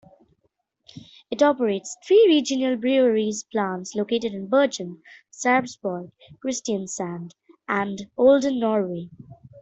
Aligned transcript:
It 1.29 1.43
operates 1.43 1.95
three 2.03 2.25
regional 2.27 2.75
breweries 2.75 3.43
plants 3.43 3.93
located 3.93 4.33
in 4.33 4.47
Bergen, 4.47 4.99
Sarpsborg, 5.31 6.11
Kristiansand 6.43 7.35
and 7.67 8.07
Olden, 8.17 8.59
Norway. 8.59 9.11